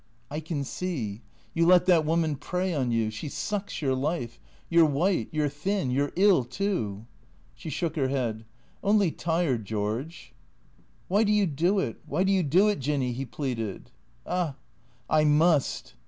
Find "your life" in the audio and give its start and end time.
3.83-4.39